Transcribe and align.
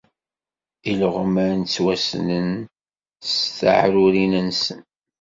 Ileɣman 0.91 1.59
ttwassnen 1.61 2.49
s 3.31 3.35
teɛrurin-nsen. 3.57 4.81